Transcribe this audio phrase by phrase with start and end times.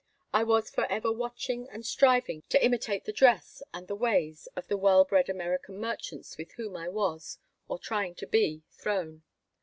[0.33, 4.75] I was forever watching and striving to imitate the dress and the ways of the
[4.75, 9.21] well bred American merchants with whom I was, or trying to be, thrown.